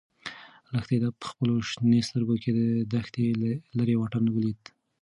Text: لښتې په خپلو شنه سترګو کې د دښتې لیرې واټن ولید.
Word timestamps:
لښتې 0.73 0.95
په 1.19 1.25
خپلو 1.31 1.53
شنه 1.69 1.99
سترګو 2.09 2.35
کې 2.41 2.49
د 2.59 2.61
دښتې 2.93 3.25
لیرې 3.77 3.95
واټن 3.97 4.25
ولید. 4.31 4.61